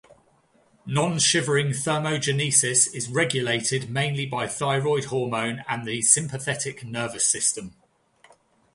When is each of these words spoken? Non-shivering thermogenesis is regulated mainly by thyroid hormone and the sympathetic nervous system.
Non-shivering 0.87 1.73
thermogenesis 1.73 2.87
is 2.91 3.07
regulated 3.07 3.91
mainly 3.91 4.25
by 4.25 4.47
thyroid 4.47 5.03
hormone 5.05 5.63
and 5.67 5.85
the 5.87 6.01
sympathetic 6.01 6.83
nervous 6.83 7.23
system. 7.23 7.75